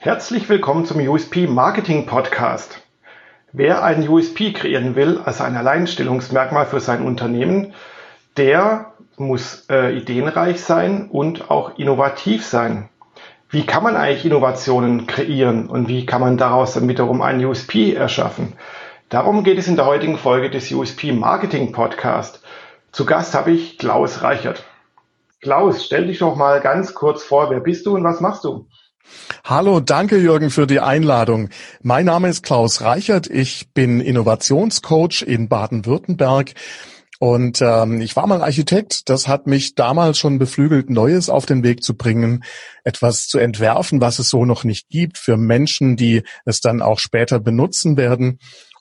Herzlich 0.00 0.48
willkommen 0.48 0.84
zum 0.84 1.00
USP 1.00 1.46
Marketing 1.46 2.06
Podcast. 2.06 2.80
Wer 3.52 3.82
einen 3.82 4.08
USP 4.08 4.52
kreieren 4.52 4.94
will, 4.94 5.20
also 5.24 5.44
ein 5.44 5.56
Alleinstellungsmerkmal 5.56 6.66
für 6.66 6.80
sein 6.80 7.02
Unternehmen, 7.02 7.74
der 8.36 8.92
muss 9.16 9.66
äh, 9.70 9.96
ideenreich 9.96 10.60
sein 10.60 11.08
und 11.10 11.50
auch 11.50 11.78
innovativ 11.78 12.44
sein. 12.44 12.88
Wie 13.48 13.64
kann 13.64 13.82
man 13.82 13.96
eigentlich 13.96 14.26
Innovationen 14.26 15.06
kreieren 15.06 15.68
und 15.68 15.88
wie 15.88 16.04
kann 16.04 16.20
man 16.20 16.36
daraus 16.36 16.74
dann 16.74 16.88
wiederum 16.88 17.22
einen 17.22 17.44
USP 17.44 17.94
erschaffen? 17.94 18.54
Darum 19.08 19.44
geht 19.44 19.58
es 19.58 19.68
in 19.68 19.76
der 19.76 19.86
heutigen 19.86 20.18
Folge 20.18 20.50
des 20.50 20.70
USP 20.72 21.12
Marketing 21.12 21.72
Podcast. 21.72 22.42
Zu 22.96 23.04
Gast 23.04 23.34
habe 23.34 23.50
ich 23.50 23.76
Klaus 23.76 24.22
Reichert. 24.22 24.64
Klaus, 25.42 25.84
stell 25.84 26.06
dich 26.06 26.20
doch 26.20 26.34
mal 26.34 26.62
ganz 26.62 26.94
kurz 26.94 27.22
vor, 27.22 27.50
wer 27.50 27.60
bist 27.60 27.84
du 27.84 27.94
und 27.94 28.04
was 28.04 28.22
machst 28.22 28.42
du? 28.44 28.68
Hallo, 29.44 29.80
danke 29.80 30.16
Jürgen 30.16 30.48
für 30.48 30.66
die 30.66 30.80
Einladung. 30.80 31.50
Mein 31.82 32.06
Name 32.06 32.30
ist 32.30 32.42
Klaus 32.42 32.80
Reichert. 32.80 33.26
Ich 33.26 33.70
bin 33.74 34.00
Innovationscoach 34.00 35.20
in 35.26 35.50
Baden-Württemberg. 35.50 36.54
Und 37.18 37.60
ähm, 37.60 38.00
ich 38.00 38.16
war 38.16 38.26
mal 38.26 38.40
Architekt. 38.40 39.10
Das 39.10 39.28
hat 39.28 39.46
mich 39.46 39.74
damals 39.74 40.16
schon 40.16 40.38
beflügelt, 40.38 40.88
Neues 40.88 41.28
auf 41.28 41.44
den 41.44 41.62
Weg 41.62 41.84
zu 41.84 41.98
bringen, 41.98 42.44
etwas 42.82 43.28
zu 43.28 43.36
entwerfen, 43.36 44.00
was 44.00 44.18
es 44.20 44.30
so 44.30 44.46
noch 44.46 44.64
nicht 44.64 44.88
gibt, 44.88 45.18
für 45.18 45.36
Menschen, 45.36 45.96
die 45.96 46.22
es 46.46 46.62
dann 46.62 46.80
auch 46.80 46.98
später 46.98 47.40
benutzen 47.40 47.98
werden. 47.98 48.38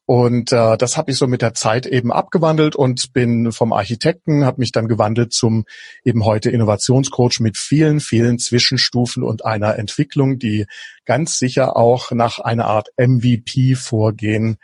Und 0.08 0.52
äh, 0.52 0.78
das 0.78 0.98
habe 0.98 1.12
ich 1.12 1.18
so 1.18 1.26
mit 1.26 1.42
der 1.42 1.56
Zeit 1.56 1.88
eben 1.88 2.12
abgewandelt 2.12 2.76
und 2.76 3.12
bin 3.14 3.52
vom 3.52 3.74
Architekten, 3.74 4.46
habe 4.46 4.60
mich 4.60 4.72
dann 4.72 4.88
gewandelt 4.88 5.34
zum 5.34 5.66
eben 6.04 6.24
heute 6.26 6.52
Innovationscoach 6.52 7.40
mit 7.40 7.58
vielen, 7.58 8.00
vielen 8.00 8.38
Zwischenstufen 8.38 9.24
und 9.24 9.46
einer 9.46 9.80
Entwicklung, 9.80 10.38
die 10.38 10.68
ganz 11.06 11.40
sicher 11.40 11.76
auch 11.76 12.12
nach 12.12 12.38
einer 12.38 12.66
Art 12.66 12.90
MVP-Vorgehen 12.98 14.58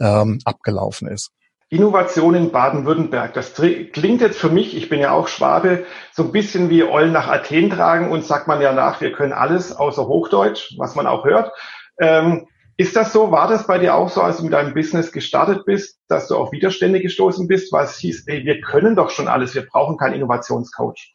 ähm, 0.00 0.38
abgelaufen 0.44 1.08
ist. 1.08 1.32
Innovation 1.70 2.34
in 2.34 2.50
Baden-Württemberg. 2.50 3.34
Das 3.34 3.52
klingt 3.52 4.22
jetzt 4.22 4.38
für 4.38 4.48
mich, 4.48 4.74
ich 4.74 4.88
bin 4.88 5.00
ja 5.00 5.12
auch 5.12 5.28
Schwabe, 5.28 5.84
so 6.12 6.22
ein 6.22 6.32
bisschen 6.32 6.70
wie 6.70 6.82
Eulen 6.82 7.12
nach 7.12 7.28
Athen 7.28 7.68
tragen 7.68 8.10
und 8.10 8.24
sagt 8.24 8.48
man 8.48 8.62
ja 8.62 8.72
nach, 8.72 9.02
wir 9.02 9.12
können 9.12 9.34
alles 9.34 9.76
außer 9.76 10.06
Hochdeutsch, 10.06 10.76
was 10.78 10.94
man 10.94 11.06
auch 11.06 11.26
hört. 11.26 11.52
Ähm, 12.00 12.46
ist 12.78 12.94
das 12.94 13.12
so? 13.12 13.32
War 13.32 13.48
das 13.48 13.66
bei 13.66 13.78
dir 13.78 13.96
auch 13.96 14.08
so, 14.08 14.22
als 14.22 14.36
du 14.36 14.44
mit 14.44 14.52
deinem 14.52 14.72
Business 14.72 15.10
gestartet 15.10 15.64
bist, 15.66 15.98
dass 16.06 16.28
du 16.28 16.36
auf 16.36 16.52
Widerstände 16.52 17.00
gestoßen 17.00 17.48
bist, 17.48 17.72
weil 17.72 17.84
es 17.84 17.96
hieß, 17.96 18.28
ey, 18.28 18.44
wir 18.44 18.60
können 18.60 18.94
doch 18.94 19.10
schon 19.10 19.26
alles, 19.26 19.54
wir 19.56 19.66
brauchen 19.66 19.96
keinen 19.96 20.14
Innovationscoach? 20.14 21.12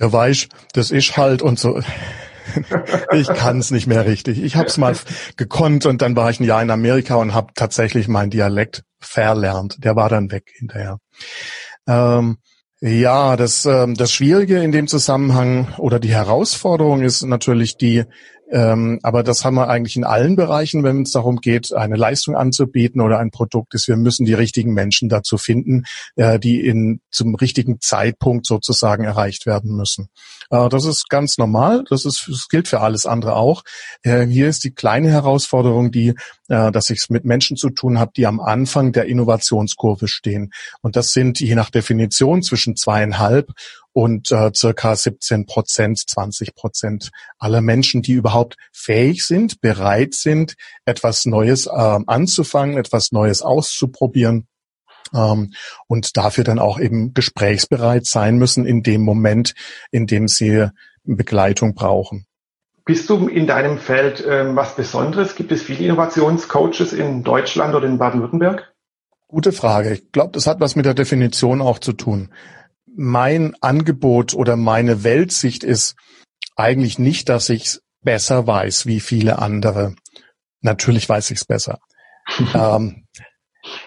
Ja, 0.00 0.12
weiß, 0.12 0.48
das 0.72 0.90
ist 0.90 1.16
halt 1.16 1.40
und 1.40 1.60
so. 1.60 1.80
ich 3.12 3.28
kann 3.28 3.60
es 3.60 3.70
nicht 3.70 3.86
mehr 3.86 4.04
richtig. 4.06 4.42
Ich 4.42 4.56
habe 4.56 4.66
es 4.66 4.76
mal 4.76 4.96
gekonnt 5.36 5.86
und 5.86 6.02
dann 6.02 6.16
war 6.16 6.30
ich 6.30 6.40
ein 6.40 6.44
Jahr 6.44 6.60
in 6.60 6.70
Amerika 6.72 7.14
und 7.14 7.32
habe 7.32 7.52
tatsächlich 7.54 8.08
meinen 8.08 8.30
Dialekt 8.30 8.82
verlernt. 8.98 9.84
Der 9.84 9.94
war 9.94 10.08
dann 10.08 10.32
weg 10.32 10.50
hinterher. 10.58 10.98
Ähm, 11.86 12.38
ja, 12.80 13.36
das, 13.36 13.64
ähm, 13.66 13.94
das 13.94 14.12
Schwierige 14.12 14.60
in 14.62 14.72
dem 14.72 14.88
Zusammenhang 14.88 15.72
oder 15.78 16.00
die 16.00 16.12
Herausforderung 16.12 17.02
ist 17.02 17.22
natürlich 17.22 17.76
die, 17.76 18.04
ähm, 18.50 18.98
aber 19.02 19.22
das 19.22 19.44
haben 19.44 19.54
wir 19.54 19.68
eigentlich 19.68 19.96
in 19.96 20.04
allen 20.04 20.36
Bereichen, 20.36 20.82
wenn 20.84 21.02
es 21.02 21.12
darum 21.12 21.40
geht, 21.40 21.72
eine 21.72 21.96
Leistung 21.96 22.36
anzubieten 22.36 23.00
oder 23.00 23.18
ein 23.18 23.30
Produkt 23.30 23.74
ist. 23.74 23.88
Wir 23.88 23.96
müssen 23.96 24.26
die 24.26 24.34
richtigen 24.34 24.74
Menschen 24.74 25.08
dazu 25.08 25.38
finden, 25.38 25.84
äh, 26.16 26.38
die 26.38 26.64
in 26.64 27.00
zum 27.10 27.34
richtigen 27.34 27.80
Zeitpunkt 27.80 28.46
sozusagen 28.46 29.04
erreicht 29.04 29.46
werden 29.46 29.74
müssen. 29.74 30.08
Äh, 30.50 30.68
das 30.68 30.84
ist 30.84 31.08
ganz 31.08 31.38
normal. 31.38 31.84
Das 31.88 32.04
ist, 32.04 32.26
das 32.28 32.48
gilt 32.48 32.68
für 32.68 32.80
alles 32.80 33.06
andere 33.06 33.36
auch. 33.36 33.62
Äh, 34.02 34.26
hier 34.26 34.48
ist 34.48 34.64
die 34.64 34.72
kleine 34.72 35.10
Herausforderung, 35.10 35.90
die, 35.90 36.14
äh, 36.48 36.70
dass 36.70 36.90
ich 36.90 36.98
es 36.98 37.10
mit 37.10 37.24
Menschen 37.24 37.56
zu 37.56 37.70
tun 37.70 37.98
habe, 37.98 38.12
die 38.16 38.26
am 38.26 38.40
Anfang 38.40 38.92
der 38.92 39.06
Innovationskurve 39.06 40.06
stehen. 40.06 40.52
Und 40.82 40.96
das 40.96 41.12
sind 41.12 41.40
je 41.40 41.54
nach 41.54 41.70
Definition 41.70 42.42
zwischen 42.42 42.76
zweieinhalb 42.76 43.52
und 43.94 44.32
äh, 44.32 44.50
circa 44.52 44.94
17 44.94 45.46
Prozent, 45.46 45.98
20 45.98 46.54
Prozent 46.54 47.10
aller 47.38 47.60
Menschen, 47.60 48.02
die 48.02 48.12
überhaupt 48.12 48.56
fähig 48.72 49.24
sind, 49.24 49.60
bereit 49.60 50.14
sind, 50.14 50.56
etwas 50.84 51.24
Neues 51.24 51.66
äh, 51.66 51.70
anzufangen, 51.70 52.76
etwas 52.76 53.12
Neues 53.12 53.40
auszuprobieren 53.40 54.48
ähm, 55.14 55.54
und 55.86 56.16
dafür 56.16 56.42
dann 56.42 56.58
auch 56.58 56.80
eben 56.80 57.14
gesprächsbereit 57.14 58.04
sein 58.04 58.36
müssen 58.36 58.66
in 58.66 58.82
dem 58.82 59.02
Moment, 59.02 59.54
in 59.92 60.08
dem 60.08 60.26
sie 60.26 60.66
Begleitung 61.04 61.74
brauchen. 61.74 62.26
Bist 62.84 63.08
du 63.08 63.28
in 63.28 63.46
deinem 63.46 63.78
Feld 63.78 64.20
äh, 64.24 64.54
was 64.56 64.74
Besonderes? 64.74 65.36
Gibt 65.36 65.52
es 65.52 65.62
viele 65.62 65.84
Innovationscoaches 65.84 66.92
in 66.92 67.22
Deutschland 67.22 67.76
oder 67.76 67.86
in 67.86 67.98
Baden-Württemberg? 67.98 68.74
Gute 69.28 69.52
Frage. 69.52 69.94
Ich 69.94 70.12
glaube, 70.12 70.32
das 70.32 70.48
hat 70.48 70.60
was 70.60 70.74
mit 70.74 70.84
der 70.84 70.94
Definition 70.94 71.62
auch 71.62 71.78
zu 71.78 71.92
tun 71.92 72.30
mein 72.96 73.54
Angebot 73.60 74.34
oder 74.34 74.56
meine 74.56 75.04
Weltsicht 75.04 75.64
ist 75.64 75.96
eigentlich 76.56 76.98
nicht, 76.98 77.28
dass 77.28 77.48
ich 77.48 77.64
es 77.64 77.82
besser 78.02 78.46
weiß 78.46 78.86
wie 78.86 79.00
viele 79.00 79.38
andere. 79.38 79.94
Natürlich 80.60 81.08
weiß 81.08 81.30
ich 81.30 81.38
es 81.38 81.44
besser. 81.44 81.78
ähm, 82.54 83.06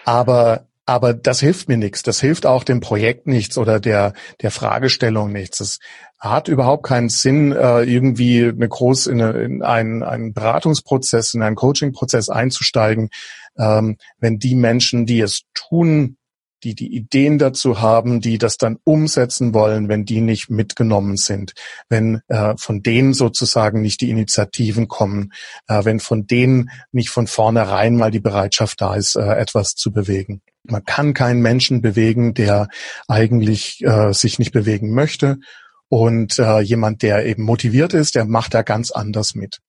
aber 0.04 0.68
aber 0.88 1.12
das 1.12 1.40
hilft 1.40 1.68
mir 1.68 1.76
nichts. 1.76 2.02
Das 2.02 2.18
hilft 2.18 2.46
auch 2.46 2.64
dem 2.64 2.80
Projekt 2.80 3.26
nichts 3.26 3.58
oder 3.58 3.78
der, 3.78 4.14
der 4.40 4.50
Fragestellung 4.50 5.30
nichts. 5.30 5.60
Es 5.60 5.80
hat 6.18 6.48
überhaupt 6.48 6.82
keinen 6.82 7.10
Sinn, 7.10 7.52
äh, 7.52 7.82
irgendwie 7.82 8.44
eine 8.44 8.68
groß 8.68 9.06
in, 9.08 9.20
eine, 9.20 9.38
in 9.42 9.62
einen, 9.62 10.02
einen 10.02 10.32
Beratungsprozess, 10.32 11.34
in 11.34 11.42
einen 11.42 11.56
Coachingprozess 11.56 12.30
einzusteigen, 12.30 13.10
ähm, 13.58 13.98
wenn 14.18 14.38
die 14.38 14.54
Menschen, 14.54 15.04
die 15.04 15.20
es 15.20 15.42
tun, 15.52 16.16
die 16.64 16.74
die 16.74 16.94
Ideen 16.94 17.38
dazu 17.38 17.80
haben, 17.80 18.20
die 18.20 18.38
das 18.38 18.56
dann 18.56 18.78
umsetzen 18.84 19.54
wollen, 19.54 19.88
wenn 19.88 20.04
die 20.04 20.20
nicht 20.20 20.50
mitgenommen 20.50 21.16
sind, 21.16 21.52
wenn 21.88 22.20
äh, 22.28 22.54
von 22.56 22.82
denen 22.82 23.14
sozusagen 23.14 23.80
nicht 23.80 24.00
die 24.00 24.10
Initiativen 24.10 24.88
kommen, 24.88 25.32
äh, 25.68 25.84
wenn 25.84 26.00
von 26.00 26.26
denen 26.26 26.70
nicht 26.92 27.10
von 27.10 27.26
vornherein 27.26 27.96
mal 27.96 28.10
die 28.10 28.20
Bereitschaft 28.20 28.80
da 28.80 28.94
ist, 28.94 29.16
äh, 29.16 29.34
etwas 29.34 29.74
zu 29.74 29.92
bewegen. 29.92 30.42
Man 30.64 30.84
kann 30.84 31.14
keinen 31.14 31.40
Menschen 31.40 31.80
bewegen, 31.80 32.34
der 32.34 32.68
eigentlich 33.06 33.82
äh, 33.84 34.12
sich 34.12 34.38
nicht 34.38 34.52
bewegen 34.52 34.92
möchte. 34.92 35.38
Und 35.88 36.38
äh, 36.38 36.60
jemand, 36.60 37.00
der 37.02 37.24
eben 37.24 37.44
motiviert 37.44 37.94
ist, 37.94 38.14
der 38.14 38.26
macht 38.26 38.52
da 38.52 38.60
ganz 38.60 38.90
anders 38.90 39.34
mit. 39.34 39.60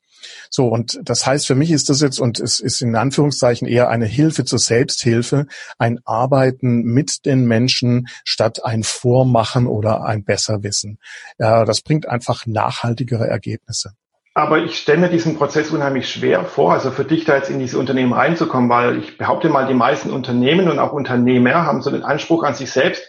So, 0.49 0.67
und 0.67 0.99
das 1.03 1.25
heißt, 1.25 1.47
für 1.47 1.55
mich 1.55 1.71
ist 1.71 1.89
das 1.89 2.01
jetzt, 2.01 2.19
und 2.19 2.39
es 2.39 2.59
ist 2.59 2.81
in 2.81 2.95
Anführungszeichen 2.95 3.67
eher 3.67 3.89
eine 3.89 4.05
Hilfe 4.05 4.45
zur 4.45 4.59
Selbsthilfe, 4.59 5.47
ein 5.77 5.99
Arbeiten 6.05 6.83
mit 6.83 7.25
den 7.25 7.45
Menschen 7.45 8.07
statt 8.23 8.65
ein 8.65 8.83
Vormachen 8.83 9.67
oder 9.67 10.03
ein 10.03 10.23
Besserwissen. 10.23 10.99
Ja, 11.37 11.65
das 11.65 11.81
bringt 11.81 12.07
einfach 12.07 12.45
nachhaltigere 12.45 13.27
Ergebnisse. 13.27 13.93
Aber 14.35 14.59
ich 14.59 14.77
stelle 14.77 14.99
mir 14.99 15.09
diesen 15.09 15.37
Prozess 15.37 15.71
unheimlich 15.71 16.09
schwer 16.09 16.45
vor, 16.45 16.71
also 16.71 16.91
für 16.91 17.03
dich 17.03 17.25
da 17.25 17.35
jetzt 17.35 17.49
in 17.49 17.59
diese 17.59 17.77
Unternehmen 17.77 18.13
reinzukommen, 18.13 18.69
weil 18.69 18.97
ich 18.99 19.17
behaupte 19.17 19.49
mal, 19.49 19.67
die 19.67 19.73
meisten 19.73 20.11
Unternehmen 20.11 20.69
und 20.69 20.79
auch 20.79 20.93
Unternehmer 20.93 21.65
haben 21.65 21.81
so 21.81 21.91
den 21.91 22.03
Anspruch 22.03 22.43
an 22.43 22.53
sich 22.53 22.71
selbst, 22.71 23.03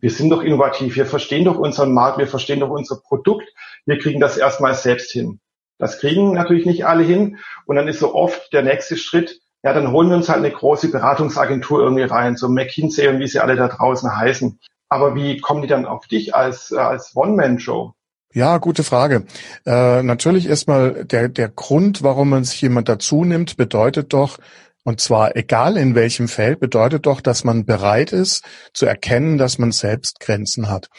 wir 0.00 0.10
sind 0.10 0.30
doch 0.30 0.42
innovativ, 0.42 0.96
wir 0.96 1.06
verstehen 1.06 1.44
doch 1.44 1.56
unseren 1.56 1.92
Markt, 1.92 2.18
wir 2.18 2.28
verstehen 2.28 2.60
doch 2.60 2.70
unser 2.70 3.00
Produkt, 3.00 3.48
wir 3.86 3.98
kriegen 3.98 4.20
das 4.20 4.36
erstmal 4.36 4.74
selbst 4.74 5.10
hin. 5.10 5.40
Das 5.78 5.98
kriegen 5.98 6.32
natürlich 6.32 6.66
nicht 6.66 6.86
alle 6.86 7.04
hin. 7.04 7.38
Und 7.66 7.76
dann 7.76 7.88
ist 7.88 7.98
so 7.98 8.14
oft 8.14 8.52
der 8.52 8.62
nächste 8.62 8.96
Schritt, 8.96 9.40
ja, 9.62 9.72
dann 9.72 9.90
holen 9.90 10.08
wir 10.08 10.16
uns 10.16 10.28
halt 10.28 10.38
eine 10.38 10.50
große 10.50 10.90
Beratungsagentur 10.90 11.82
irgendwie 11.82 12.04
rein, 12.04 12.36
so 12.36 12.48
McKinsey 12.48 13.08
und 13.08 13.18
wie 13.18 13.26
sie 13.26 13.40
alle 13.40 13.56
da 13.56 13.68
draußen 13.68 14.16
heißen. 14.16 14.60
Aber 14.88 15.16
wie 15.16 15.40
kommen 15.40 15.62
die 15.62 15.68
dann 15.68 15.86
auf 15.86 16.06
dich 16.06 16.34
als, 16.34 16.70
äh, 16.70 16.76
als 16.76 17.16
One-Man-Show? 17.16 17.92
Ja, 18.32 18.58
gute 18.58 18.84
Frage. 18.84 19.24
Äh, 19.64 20.02
natürlich 20.02 20.48
erstmal 20.48 21.04
der, 21.04 21.28
der 21.28 21.48
Grund, 21.48 22.02
warum 22.02 22.30
man 22.30 22.44
sich 22.44 22.60
jemand 22.60 22.88
dazu 22.88 23.24
nimmt, 23.24 23.56
bedeutet 23.56 24.12
doch, 24.12 24.38
und 24.84 25.00
zwar 25.00 25.34
egal 25.34 25.76
in 25.76 25.96
welchem 25.96 26.28
Feld, 26.28 26.60
bedeutet 26.60 27.06
doch, 27.06 27.20
dass 27.20 27.42
man 27.42 27.64
bereit 27.64 28.12
ist 28.12 28.44
zu 28.72 28.86
erkennen, 28.86 29.36
dass 29.38 29.58
man 29.58 29.72
selbst 29.72 30.20
Grenzen 30.20 30.70
hat 30.70 30.90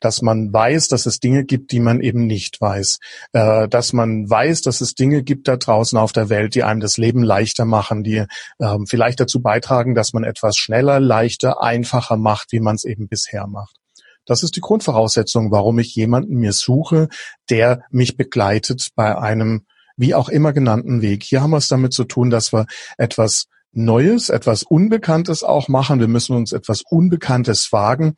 dass 0.00 0.22
man 0.22 0.52
weiß, 0.52 0.88
dass 0.88 1.06
es 1.06 1.20
Dinge 1.20 1.44
gibt, 1.44 1.72
die 1.72 1.80
man 1.80 2.00
eben 2.00 2.26
nicht 2.26 2.60
weiß, 2.60 2.98
äh, 3.32 3.68
dass 3.68 3.92
man 3.92 4.28
weiß, 4.28 4.62
dass 4.62 4.80
es 4.80 4.94
Dinge 4.94 5.22
gibt 5.22 5.48
da 5.48 5.56
draußen 5.56 5.98
auf 5.98 6.12
der 6.12 6.28
Welt, 6.28 6.54
die 6.54 6.62
einem 6.62 6.80
das 6.80 6.96
Leben 6.96 7.22
leichter 7.22 7.64
machen, 7.64 8.02
die 8.02 8.24
äh, 8.58 8.78
vielleicht 8.88 9.20
dazu 9.20 9.40
beitragen, 9.40 9.94
dass 9.94 10.12
man 10.12 10.24
etwas 10.24 10.56
schneller, 10.56 11.00
leichter, 11.00 11.62
einfacher 11.62 12.16
macht, 12.16 12.52
wie 12.52 12.60
man 12.60 12.76
es 12.76 12.84
eben 12.84 13.08
bisher 13.08 13.46
macht. 13.46 13.76
Das 14.26 14.42
ist 14.42 14.56
die 14.56 14.60
Grundvoraussetzung, 14.60 15.52
warum 15.52 15.78
ich 15.78 15.94
jemanden 15.94 16.36
mir 16.36 16.52
suche, 16.52 17.08
der 17.48 17.82
mich 17.90 18.16
begleitet 18.16 18.88
bei 18.96 19.16
einem 19.16 19.66
wie 19.96 20.14
auch 20.14 20.28
immer 20.28 20.52
genannten 20.52 21.00
Weg. 21.00 21.22
Hier 21.22 21.40
haben 21.40 21.50
wir 21.50 21.56
es 21.56 21.68
damit 21.68 21.94
zu 21.94 22.04
tun, 22.04 22.28
dass 22.28 22.52
wir 22.52 22.66
etwas 22.98 23.46
Neues, 23.72 24.28
etwas 24.28 24.62
Unbekanntes 24.62 25.42
auch 25.42 25.68
machen. 25.68 26.00
Wir 26.00 26.08
müssen 26.08 26.34
uns 26.34 26.52
etwas 26.52 26.82
Unbekanntes 26.88 27.72
wagen. 27.72 28.14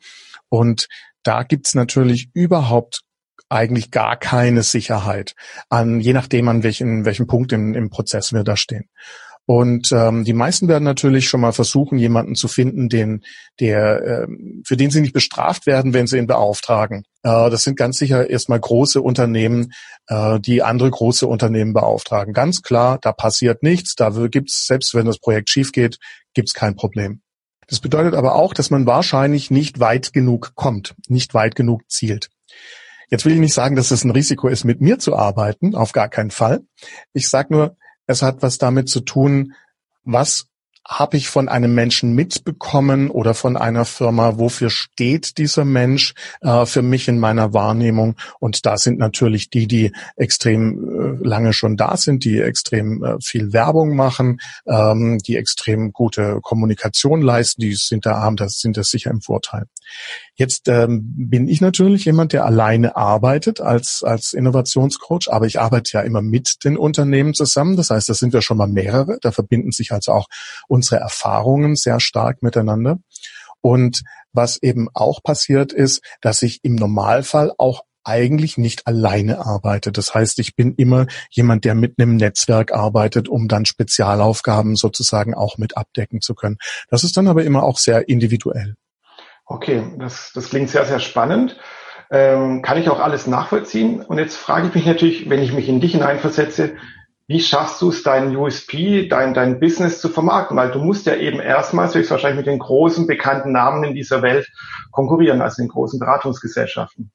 Und 0.49 0.87
da 1.23 1.43
gibt's 1.43 1.75
natürlich 1.75 2.29
überhaupt 2.33 3.01
eigentlich 3.49 3.91
gar 3.91 4.17
keine 4.17 4.63
Sicherheit, 4.63 5.33
an 5.69 5.99
je 5.99 6.13
nachdem 6.13 6.47
an 6.49 6.63
welchen 6.63 7.05
welchem 7.05 7.27
Punkt 7.27 7.51
im, 7.51 7.73
im 7.73 7.89
Prozess 7.89 8.31
wir 8.31 8.43
da 8.43 8.55
stehen. 8.55 8.89
Und 9.49 9.91
ähm, 9.91 10.25
die 10.25 10.33
meisten 10.33 10.67
werden 10.67 10.83
natürlich 10.83 11.27
schon 11.27 11.41
mal 11.41 11.53
versuchen, 11.53 11.97
jemanden 11.97 12.35
zu 12.35 12.47
finden, 12.47 12.87
den, 12.87 13.23
der, 13.59 14.03
äh, 14.03 14.27
für 14.63 14.77
den 14.77 14.91
sie 14.91 15.01
nicht 15.01 15.13
bestraft 15.13 15.65
werden, 15.65 15.91
wenn 15.91 16.05
sie 16.05 16.19
ihn 16.19 16.27
beauftragen. 16.27 16.99
Äh, 17.23 17.49
das 17.49 17.63
sind 17.63 17.75
ganz 17.75 17.97
sicher 17.97 18.29
erstmal 18.29 18.59
große 18.59 19.01
Unternehmen, 19.01 19.71
äh, 20.05 20.39
die 20.39 20.61
andere 20.61 20.91
große 20.91 21.25
Unternehmen 21.25 21.73
beauftragen. 21.73 22.31
Ganz 22.31 22.61
klar, 22.61 22.99
da 23.01 23.11
passiert 23.11 23.63
nichts. 23.63 23.95
Da 23.95 24.11
gibt's 24.27 24.67
selbst 24.67 24.93
wenn 24.93 25.07
das 25.07 25.17
Projekt 25.17 25.49
schief 25.49 25.71
geht, 25.71 25.97
gibt's 26.35 26.53
kein 26.53 26.75
Problem. 26.75 27.23
Das 27.69 27.79
bedeutet 27.79 28.15
aber 28.15 28.35
auch, 28.35 28.53
dass 28.53 28.71
man 28.71 28.85
wahrscheinlich 28.85 29.51
nicht 29.51 29.79
weit 29.79 30.11
genug 30.11 30.53
kommt, 30.55 30.95
nicht 31.07 31.33
weit 31.33 31.55
genug 31.55 31.89
zielt. 31.89 32.29
Jetzt 33.09 33.25
will 33.25 33.33
ich 33.33 33.39
nicht 33.39 33.53
sagen, 33.53 33.75
dass 33.75 33.91
es 33.91 34.03
ein 34.03 34.11
Risiko 34.11 34.47
ist, 34.47 34.65
mit 34.65 34.81
mir 34.81 34.99
zu 34.99 35.15
arbeiten, 35.15 35.75
auf 35.75 35.91
gar 35.91 36.09
keinen 36.09 36.31
Fall. 36.31 36.61
Ich 37.13 37.29
sage 37.29 37.53
nur, 37.53 37.77
es 38.05 38.21
hat 38.21 38.41
was 38.41 38.57
damit 38.57 38.89
zu 38.89 39.01
tun, 39.01 39.53
was 40.03 40.47
habe 40.89 41.17
ich 41.17 41.29
von 41.29 41.47
einem 41.47 41.75
Menschen 41.75 42.15
mitbekommen 42.15 43.11
oder 43.11 43.35
von 43.35 43.55
einer 43.55 43.85
Firma, 43.85 44.39
wofür 44.39 44.71
steht 44.71 45.37
dieser 45.37 45.63
Mensch 45.63 46.15
äh, 46.41 46.65
für 46.65 46.81
mich 46.81 47.07
in 47.07 47.19
meiner 47.19 47.53
Wahrnehmung? 47.53 48.15
Und 48.39 48.65
da 48.65 48.75
sind 48.75 48.97
natürlich 48.97 49.51
die, 49.51 49.67
die 49.67 49.91
extrem 50.15 51.19
äh, 51.21 51.27
lange 51.27 51.53
schon 51.53 51.77
da 51.77 51.95
sind, 51.95 52.25
die 52.25 52.39
extrem 52.39 53.03
äh, 53.03 53.17
viel 53.21 53.53
Werbung 53.53 53.95
machen, 53.95 54.41
ähm, 54.65 55.19
die 55.19 55.37
extrem 55.37 55.93
gute 55.93 56.39
Kommunikation 56.41 57.21
leisten, 57.21 57.61
die 57.61 57.75
sind 57.75 58.07
da, 58.07 58.29
das 58.31 58.59
sind 58.59 58.75
das 58.75 58.87
sicher 58.87 59.11
im 59.11 59.21
Vorteil. 59.21 59.65
Jetzt 60.35 60.69
ähm, 60.69 61.01
bin 61.17 61.47
ich 61.47 61.61
natürlich 61.61 62.05
jemand, 62.05 62.33
der 62.33 62.45
alleine 62.45 62.95
arbeitet 62.95 63.59
als, 63.59 64.03
als 64.03 64.33
Innovationscoach, 64.33 65.27
aber 65.29 65.45
ich 65.45 65.59
arbeite 65.59 65.91
ja 65.93 66.01
immer 66.01 66.21
mit 66.21 66.63
den 66.63 66.77
Unternehmen 66.77 67.33
zusammen. 67.33 67.75
Das 67.75 67.89
heißt, 67.89 68.07
da 68.07 68.13
sind 68.13 68.31
wir 68.31 68.41
schon 68.41 68.57
mal 68.57 68.67
mehrere. 68.67 69.17
Da 69.21 69.31
verbinden 69.31 69.71
sich 69.71 69.91
also 69.91 70.13
auch 70.13 70.27
unsere 70.79 71.01
Erfahrungen 71.01 71.75
sehr 71.75 71.99
stark 71.99 72.41
miteinander. 72.41 72.99
Und 73.59 74.03
was 74.31 74.63
eben 74.63 74.87
auch 74.93 75.21
passiert 75.21 75.73
ist, 75.73 76.01
dass 76.21 76.41
ich 76.41 76.63
im 76.63 76.75
Normalfall 76.75 77.51
auch 77.57 77.81
eigentlich 78.05 78.57
nicht 78.57 78.87
alleine 78.87 79.45
arbeite. 79.45 79.91
Das 79.91 80.15
heißt, 80.15 80.39
ich 80.39 80.55
bin 80.55 80.73
immer 80.75 81.07
jemand, 81.29 81.65
der 81.65 81.75
mit 81.75 81.95
einem 81.99 82.15
Netzwerk 82.15 82.71
arbeitet, 82.71 83.27
um 83.27 83.49
dann 83.49 83.65
Spezialaufgaben 83.65 84.77
sozusagen 84.77 85.33
auch 85.33 85.57
mit 85.57 85.75
abdecken 85.75 86.21
zu 86.21 86.33
können. 86.33 86.57
Das 86.89 87.03
ist 87.03 87.17
dann 87.17 87.27
aber 87.27 87.43
immer 87.43 87.63
auch 87.63 87.77
sehr 87.77 88.07
individuell. 88.07 88.75
Okay, 89.45 89.83
das, 89.99 90.31
das 90.33 90.49
klingt 90.49 90.69
sehr, 90.69 90.85
sehr 90.85 91.01
spannend. 91.01 91.57
Ähm, 92.09 92.61
kann 92.61 92.77
ich 92.77 92.89
auch 92.89 93.01
alles 93.01 93.27
nachvollziehen? 93.27 94.01
Und 94.01 94.17
jetzt 94.17 94.37
frage 94.37 94.69
ich 94.69 94.75
mich 94.75 94.85
natürlich, 94.85 95.29
wenn 95.29 95.43
ich 95.43 95.51
mich 95.51 95.67
in 95.67 95.81
dich 95.81 95.91
hineinversetze, 95.91 96.77
wie 97.29 97.39
schaffst 97.39 97.79
du 97.83 97.89
es, 97.89 98.01
dein 98.01 98.35
USP, 98.35 99.07
dein, 99.07 99.35
dein 99.35 99.59
Business 99.59 100.01
zu 100.01 100.09
vermarkten? 100.09 100.57
Weil 100.57 100.71
du 100.71 100.79
musst 100.79 101.05
ja 101.05 101.15
eben 101.15 101.39
erstmals 101.39 101.93
höchstwahrscheinlich 101.93 102.37
mit 102.37 102.47
den 102.47 102.57
großen 102.57 103.05
bekannten 103.05 103.51
Namen 103.51 103.83
in 103.83 103.93
dieser 103.93 104.23
Welt 104.23 104.49
konkurrieren, 104.89 105.39
also 105.39 105.61
den 105.61 105.69
großen 105.69 105.99
Beratungsgesellschaften. 105.99 107.11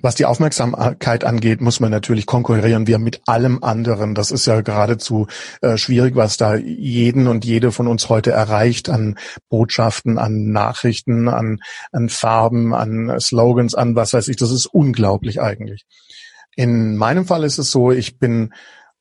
Was 0.00 0.14
die 0.14 0.26
Aufmerksamkeit 0.26 1.24
angeht, 1.24 1.60
muss 1.60 1.80
man 1.80 1.90
natürlich 1.90 2.26
konkurrieren 2.26 2.86
wir 2.86 3.00
mit 3.00 3.22
allem 3.26 3.64
anderen. 3.64 4.14
Das 4.14 4.30
ist 4.30 4.46
ja 4.46 4.60
geradezu 4.60 5.26
äh, 5.60 5.76
schwierig, 5.76 6.14
was 6.14 6.36
da 6.36 6.54
jeden 6.54 7.26
und 7.26 7.44
jede 7.44 7.72
von 7.72 7.88
uns 7.88 8.08
heute 8.08 8.30
erreicht 8.30 8.88
an 8.88 9.18
Botschaften, 9.48 10.18
an 10.18 10.52
Nachrichten, 10.52 11.28
an, 11.28 11.58
an 11.90 12.08
Farben, 12.08 12.74
an 12.74 13.18
Slogans, 13.18 13.74
an 13.74 13.96
was 13.96 14.12
weiß 14.12 14.28
ich. 14.28 14.36
Das 14.36 14.52
ist 14.52 14.66
unglaublich 14.66 15.40
eigentlich. 15.40 15.84
In 16.54 16.96
meinem 16.96 17.26
Fall 17.26 17.42
ist 17.42 17.58
es 17.58 17.72
so, 17.72 17.90
ich 17.90 18.18
bin 18.18 18.52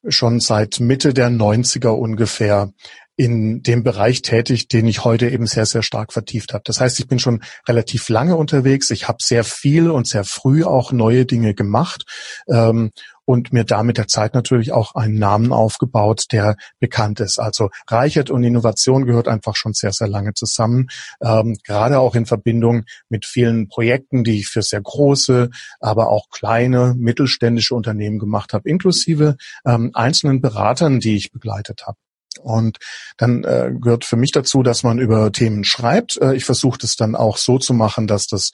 schon 0.08 0.40
seit 0.40 0.80
Mitte 0.80 1.14
der 1.14 1.30
90er 1.30 1.90
ungefähr 1.90 2.72
in 3.18 3.62
dem 3.62 3.84
Bereich 3.84 4.22
tätig, 4.22 4.68
den 4.68 4.88
ich 4.88 5.04
heute 5.04 5.30
eben 5.30 5.46
sehr, 5.46 5.66
sehr 5.66 5.84
stark 5.84 6.12
vertieft 6.12 6.54
habe. 6.54 6.64
Das 6.66 6.80
heißt, 6.80 7.00
ich 7.00 7.08
bin 7.08 7.20
schon 7.20 7.44
relativ 7.68 8.10
lange 8.10 8.36
unterwegs. 8.36 8.90
Ich 8.90 9.08
habe 9.08 9.18
sehr 9.22 9.44
viel 9.44 9.92
und 9.92 10.08
sehr 10.08 10.24
früh 10.24 10.64
auch 10.64 10.92
neue 10.92 11.26
Dinge 11.26 11.54
gemacht 11.54 12.04
ähm, 12.48 12.92
und 13.32 13.54
mir 13.54 13.64
da 13.64 13.82
mit 13.82 13.98
der 13.98 14.10
Zeit 14.10 14.34
natürlich 14.34 14.74
auch 14.74 14.94
einen 14.94 15.18
Namen 15.18 15.54
aufgebaut, 15.54 16.26
der 16.34 16.58
bekannt 16.80 17.22
ist. 17.22 17.40
Also 17.40 17.70
Reichert 17.88 18.30
und 18.30 18.44
Innovation 18.44 19.06
gehört 19.06 19.30
einfach 19.30 19.56
schon 19.56 19.72
sehr, 19.74 19.94
sehr 19.94 20.10
lange 20.10 20.34
zusammen. 20.34 20.90
Ähm, 21.22 21.58
gerade 21.66 22.00
auch 22.00 22.14
in 22.16 22.26
Verbindung 22.26 22.84
mit 23.08 23.26
vielen 23.26 23.70
Projekten, 23.70 24.26
die 24.26 24.40
ich 24.40 24.50
für 24.50 24.62
sehr 24.62 24.82
große, 24.82 25.50
aber 25.80 26.10
auch 26.10 26.30
kleine, 26.30 26.94
mittelständische 26.98 27.74
Unternehmen 27.74 28.20
gemacht 28.20 28.52
habe, 28.52 28.68
inklusive 28.70 29.38
ähm, 29.66 29.92
einzelnen 29.94 30.42
Beratern, 30.42 31.00
die 31.00 31.16
ich 31.16 31.32
begleitet 31.32 31.88
habe. 31.88 31.98
Und 32.42 32.80
dann 33.18 33.46
äh, 33.46 33.72
gehört 33.80 34.04
für 34.04 34.18
mich 34.18 34.32
dazu, 34.32 34.62
dass 34.62 34.84
man 34.84 35.00
über 35.00 35.32
Themen 35.32 35.64
schreibt. 35.64 36.18
Äh, 36.22 36.36
ich 36.36 36.44
versuche 36.44 36.80
das 36.80 36.98
dann 36.98 37.16
auch 37.16 37.38
so 37.38 37.60
zu 37.60 37.74
machen, 37.74 38.08
dass 38.08 38.28
das 38.28 38.52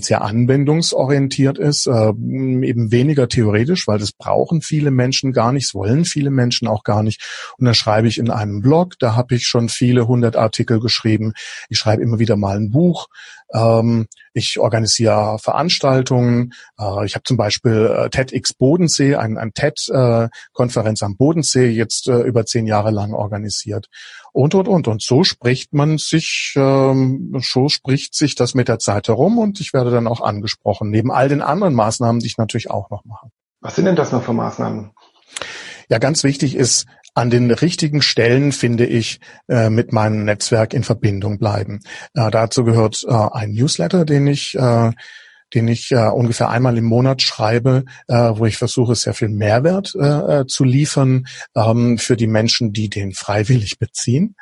sehr 0.00 0.22
anwendungsorientiert 0.22 1.58
ist, 1.58 1.86
äh, 1.86 2.08
eben 2.08 2.90
weniger 2.90 3.28
theoretisch, 3.28 3.86
weil 3.86 3.98
das 3.98 4.12
brauchen 4.12 4.62
viele 4.62 4.90
Menschen 4.90 5.32
gar 5.32 5.52
nicht, 5.52 5.68
das 5.68 5.74
wollen 5.74 6.04
viele 6.04 6.30
Menschen 6.30 6.68
auch 6.68 6.84
gar 6.84 7.02
nicht. 7.02 7.52
Und 7.58 7.66
dann 7.66 7.74
schreibe 7.74 8.08
ich 8.08 8.18
in 8.18 8.30
einem 8.30 8.60
Blog, 8.60 8.94
da 8.98 9.14
habe 9.14 9.34
ich 9.34 9.46
schon 9.46 9.68
viele 9.68 10.08
hundert 10.08 10.36
Artikel 10.36 10.80
geschrieben. 10.80 11.32
Ich 11.68 11.78
schreibe 11.78 12.02
immer 12.02 12.18
wieder 12.18 12.36
mal 12.36 12.56
ein 12.56 12.70
Buch. 12.70 13.08
Ähm, 13.52 14.06
ich 14.32 14.58
organisiere 14.58 15.38
Veranstaltungen. 15.38 16.52
Äh, 16.78 17.06
ich 17.06 17.14
habe 17.14 17.24
zum 17.24 17.36
Beispiel 17.36 17.86
äh, 17.86 18.10
TEDx 18.10 18.54
Bodensee, 18.54 19.16
ein, 19.16 19.38
ein 19.38 19.52
TED-Konferenz 19.52 21.02
am 21.02 21.16
Bodensee 21.16 21.68
jetzt 21.68 22.08
äh, 22.08 22.20
über 22.20 22.44
zehn 22.44 22.66
Jahre 22.66 22.90
lang 22.90 23.14
organisiert. 23.14 23.88
Und, 24.32 24.54
und, 24.54 24.68
und. 24.68 24.88
Und 24.88 25.02
so 25.02 25.24
spricht 25.24 25.72
man 25.72 25.98
sich, 25.98 26.54
ähm, 26.56 27.36
so 27.40 27.68
spricht 27.68 28.14
sich 28.14 28.34
das 28.34 28.54
mit 28.54 28.68
der 28.68 28.78
Zeit 28.78 29.08
herum 29.08 29.38
und 29.38 29.60
ich 29.60 29.72
werde 29.72 29.90
dann 29.90 30.06
auch 30.06 30.20
angesprochen, 30.20 30.90
neben 30.90 31.10
all 31.10 31.28
den 31.28 31.42
anderen 31.42 31.74
Maßnahmen, 31.74 32.20
die 32.20 32.26
ich 32.26 32.38
natürlich 32.38 32.70
auch 32.70 32.90
noch 32.90 33.04
mache. 33.04 33.28
Was 33.60 33.76
sind 33.76 33.86
denn 33.86 33.96
das 33.96 34.12
noch 34.12 34.22
für 34.22 34.32
Maßnahmen? 34.32 34.92
Ja, 35.90 35.98
ganz 35.98 36.22
wichtig 36.22 36.54
ist, 36.54 36.86
an 37.14 37.30
den 37.30 37.50
richtigen 37.50 38.02
Stellen, 38.02 38.52
finde 38.52 38.86
ich, 38.86 39.20
äh, 39.48 39.70
mit 39.70 39.92
meinem 39.92 40.24
Netzwerk 40.24 40.74
in 40.74 40.84
Verbindung 40.84 41.38
bleiben. 41.38 41.80
Äh, 42.14 42.30
dazu 42.30 42.64
gehört 42.64 43.04
äh, 43.06 43.12
ein 43.12 43.52
Newsletter, 43.52 44.04
den 44.04 44.26
ich 44.26 44.54
äh, 44.56 44.92
den 45.54 45.68
ich 45.68 45.92
äh, 45.92 46.08
ungefähr 46.08 46.50
einmal 46.50 46.76
im 46.76 46.84
Monat 46.84 47.22
schreibe, 47.22 47.84
äh, 48.06 48.14
wo 48.14 48.44
ich 48.46 48.58
versuche, 48.58 48.94
sehr 48.94 49.14
viel 49.14 49.30
Mehrwert 49.30 49.94
äh, 49.98 50.40
äh 50.40 50.46
zu 50.46 50.64
liefern 50.64 51.26
ähm, 51.56 51.98
für 51.98 52.16
die 52.16 52.26
Menschen, 52.26 52.72
die 52.72 52.90
den 52.90 53.12
freiwillig 53.12 53.78
beziehen. 53.78 54.36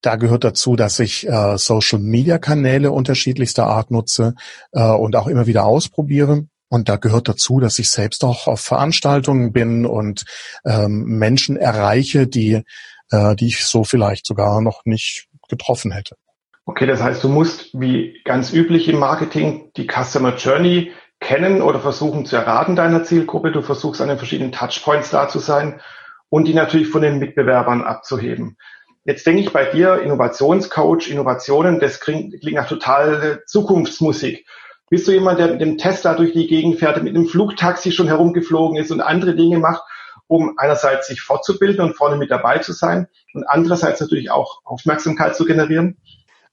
Da 0.00 0.16
gehört 0.16 0.44
dazu, 0.44 0.76
dass 0.76 0.98
ich 0.98 1.28
äh, 1.28 1.58
Social-Media-Kanäle 1.58 2.90
unterschiedlichster 2.90 3.66
Art 3.66 3.90
nutze 3.90 4.34
äh, 4.72 4.82
und 4.82 5.16
auch 5.16 5.26
immer 5.26 5.46
wieder 5.46 5.64
ausprobiere. 5.64 6.46
Und 6.68 6.88
da 6.88 6.96
gehört 6.96 7.28
dazu, 7.28 7.60
dass 7.60 7.78
ich 7.78 7.90
selbst 7.90 8.24
auch 8.24 8.46
auf 8.46 8.60
Veranstaltungen 8.60 9.52
bin 9.52 9.86
und 9.86 10.24
ähm, 10.64 11.04
Menschen 11.04 11.56
erreiche, 11.56 12.26
die, 12.26 12.62
äh, 13.10 13.36
die 13.36 13.46
ich 13.48 13.64
so 13.64 13.84
vielleicht 13.84 14.26
sogar 14.26 14.60
noch 14.60 14.84
nicht 14.84 15.28
getroffen 15.48 15.92
hätte. 15.92 16.16
Okay, 16.64 16.86
das 16.86 17.00
heißt, 17.00 17.22
du 17.22 17.28
musst 17.28 17.70
wie 17.74 18.20
ganz 18.24 18.52
üblich 18.52 18.88
im 18.88 18.98
Marketing 18.98 19.70
die 19.76 19.86
Customer 19.86 20.34
Journey 20.34 20.92
kennen 21.20 21.62
oder 21.62 21.78
versuchen 21.80 22.26
zu 22.26 22.34
erraten 22.34 22.74
deiner 22.74 23.04
Zielgruppe. 23.04 23.52
Du 23.52 23.62
versuchst 23.62 24.00
an 24.00 24.08
den 24.08 24.18
verschiedenen 24.18 24.50
Touchpoints 24.50 25.10
da 25.10 25.28
zu 25.28 25.38
sein 25.38 25.80
und 26.28 26.48
die 26.48 26.54
natürlich 26.54 26.88
von 26.88 27.02
den 27.02 27.20
Mitbewerbern 27.20 27.82
abzuheben. 27.82 28.56
Jetzt 29.04 29.24
denke 29.24 29.42
ich 29.42 29.52
bei 29.52 29.66
dir, 29.66 30.02
Innovationscoach, 30.02 31.08
Innovationen, 31.08 31.78
das 31.78 32.00
klingt, 32.00 32.40
klingt 32.40 32.56
nach 32.56 32.68
total 32.68 33.42
Zukunftsmusik. 33.46 34.44
Bist 34.88 35.08
du 35.08 35.12
jemand, 35.12 35.40
der 35.40 35.48
mit 35.48 35.60
dem 35.60 35.78
Tesla 35.78 36.14
durch 36.14 36.32
die 36.32 36.46
Gegend 36.46 36.78
fährt, 36.78 37.02
mit 37.02 37.14
einem 37.14 37.26
Flugtaxi 37.26 37.90
schon 37.90 38.06
herumgeflogen 38.06 38.76
ist 38.76 38.92
und 38.92 39.00
andere 39.00 39.34
Dinge 39.34 39.58
macht, 39.58 39.82
um 40.28 40.54
einerseits 40.58 41.08
sich 41.08 41.20
fortzubilden 41.20 41.84
und 41.84 41.96
vorne 41.96 42.16
mit 42.16 42.30
dabei 42.30 42.58
zu 42.58 42.72
sein 42.72 43.08
und 43.34 43.44
andererseits 43.44 44.00
natürlich 44.00 44.30
auch 44.30 44.60
Aufmerksamkeit 44.64 45.34
zu 45.34 45.44
generieren? 45.44 45.96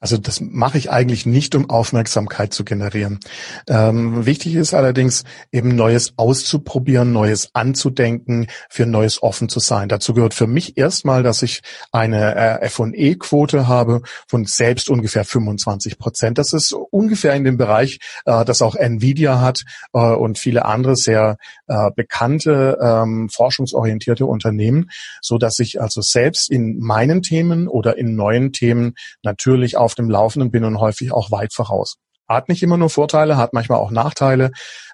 Also 0.03 0.17
das 0.17 0.41
mache 0.41 0.77
ich 0.77 0.91
eigentlich 0.91 1.25
nicht, 1.25 1.55
um 1.55 1.69
Aufmerksamkeit 1.69 2.53
zu 2.53 2.65
generieren. 2.65 3.21
Ähm, 3.69 4.25
wichtig 4.25 4.55
ist 4.55 4.73
allerdings 4.73 5.23
eben 5.49 5.77
Neues 5.77 6.15
auszuprobieren, 6.17 7.13
Neues 7.13 7.51
anzudenken, 7.53 8.47
für 8.69 8.85
Neues 8.85 9.23
offen 9.23 9.47
zu 9.47 9.61
sein. 9.61 9.87
Dazu 9.87 10.13
gehört 10.13 10.33
für 10.33 10.45
mich 10.45 10.77
erstmal, 10.77 11.23
dass 11.23 11.41
ich 11.41 11.61
eine 11.93 12.35
äh, 12.35 12.65
F&E-Quote 12.65 13.69
habe 13.69 14.01
von 14.27 14.43
selbst 14.43 14.89
ungefähr 14.89 15.23
25 15.23 15.97
Prozent. 15.97 16.37
Das 16.37 16.51
ist 16.51 16.73
ungefähr 16.73 17.33
in 17.35 17.45
dem 17.45 17.55
Bereich, 17.55 17.99
äh, 18.25 18.43
das 18.43 18.61
auch 18.61 18.75
Nvidia 18.75 19.39
hat 19.39 19.63
äh, 19.93 19.99
und 19.99 20.37
viele 20.37 20.65
andere 20.65 20.97
sehr 20.97 21.37
äh, 21.67 21.91
bekannte 21.95 22.77
ähm, 22.81 23.29
forschungsorientierte 23.29 24.25
Unternehmen, 24.25 24.89
so 25.21 25.37
dass 25.37 25.59
ich 25.59 25.79
also 25.79 26.01
selbst 26.01 26.51
in 26.51 26.79
meinen 26.79 27.21
Themen 27.21 27.69
oder 27.69 27.97
in 27.97 28.17
neuen 28.17 28.51
Themen 28.51 28.95
natürlich 29.23 29.77
auf 29.77 29.92
dem 29.95 30.09
Laufenden 30.09 30.51
bin 30.51 30.63
und 30.63 30.79
häufig 30.79 31.11
auch 31.11 31.31
weit 31.31 31.53
voraus. 31.53 31.97
Hat 32.27 32.49
nicht 32.49 32.63
immer 32.63 32.77
nur 32.77 32.89
Vorteile, 32.89 33.37
hat 33.37 33.53
manchmal 33.53 33.79
auch 33.79 33.91
Nachteile. 33.91 34.51